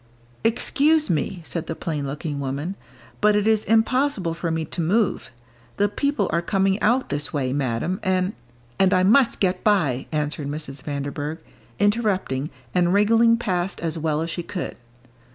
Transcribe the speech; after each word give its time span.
"Excuse 0.43 1.11
me," 1.11 1.43
said 1.45 1.67
the 1.67 1.75
plain 1.75 2.07
looking 2.07 2.39
woman, 2.39 2.73
"but 3.21 3.35
it 3.35 3.45
is 3.45 3.63
impossible 3.65 4.33
for 4.33 4.49
me 4.49 4.65
to 4.65 4.81
move; 4.81 5.29
the 5.77 5.87
people 5.87 6.27
are 6.33 6.41
coming 6.41 6.81
out 6.81 7.09
this 7.09 7.31
way, 7.31 7.53
Madam, 7.53 7.99
and" 8.01 8.33
"And 8.79 8.95
I 8.95 9.03
must 9.03 9.39
get 9.39 9.63
by," 9.63 10.07
answered 10.11 10.47
Mrs. 10.47 10.81
Vanderburgh, 10.81 11.37
interrupting, 11.77 12.49
and 12.73 12.91
wriggling 12.95 13.37
past 13.37 13.79
as 13.79 13.95
well 13.95 14.21
as 14.21 14.31
she 14.31 14.41
could. 14.41 14.77